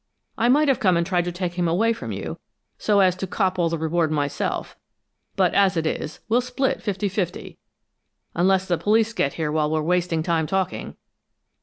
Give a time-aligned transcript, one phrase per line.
[0.35, 2.39] I might have come and tried to take him away from you,
[2.79, 4.75] so as to cop all the reward myself,
[5.35, 7.59] but as it is, we'll split fifty fifty
[8.33, 10.95] unless the police get here while we're wasting time talking!